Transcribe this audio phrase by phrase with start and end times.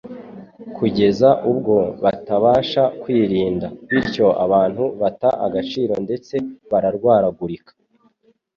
[0.77, 3.67] kugeza ubwo batabasha kwirinda.
[3.87, 6.33] Bityo abantu bata agaciro ndetse
[6.71, 7.71] bararwaragurika